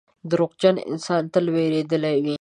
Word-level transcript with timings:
•دروغجن 0.31 0.75
انسان 0.91 1.23
تل 1.33 1.45
وېرېدلی 1.55 2.15
وي. 2.23 2.29